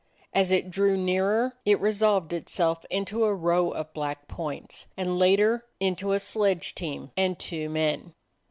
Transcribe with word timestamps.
As 0.33 0.49
it 0.49 0.71
drew 0.71 0.97
nearer 0.97 1.53
it 1.63 1.79
resolved 1.79 2.33
itself 2.33 2.85
into 2.89 3.23
a 3.23 3.35
row 3.35 3.69
of 3.69 3.93
black 3.93 4.27
points, 4.27 4.87
and 4.97 5.19
later 5.19 5.63
into 5.79 6.13
a 6.13 6.19
sledge 6.19 6.73
team 6.73 7.11
and 7.15 7.37
two 7.37 7.69
men. 7.69 8.15